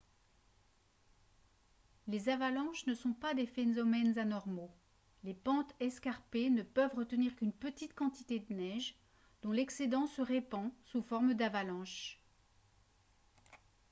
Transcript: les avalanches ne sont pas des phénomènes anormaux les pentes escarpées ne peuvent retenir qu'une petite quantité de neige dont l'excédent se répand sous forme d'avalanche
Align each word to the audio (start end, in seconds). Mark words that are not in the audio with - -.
les 2.07 2.27
avalanches 2.27 2.87
ne 2.87 2.95
sont 2.95 3.13
pas 3.13 3.35
des 3.35 3.45
phénomènes 3.45 4.17
anormaux 4.17 4.71
les 5.23 5.35
pentes 5.35 5.75
escarpées 5.79 6.49
ne 6.49 6.63
peuvent 6.63 6.95
retenir 6.95 7.35
qu'une 7.35 7.53
petite 7.53 7.93
quantité 7.93 8.39
de 8.39 8.51
neige 8.51 8.97
dont 9.43 9.51
l'excédent 9.51 10.07
se 10.07 10.23
répand 10.23 10.71
sous 10.85 11.03
forme 11.03 11.35
d'avalanche 11.35 12.19